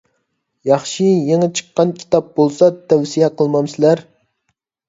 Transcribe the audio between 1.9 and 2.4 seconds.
كىتاب